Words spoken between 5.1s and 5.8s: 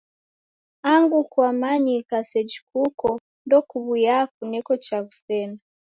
sena.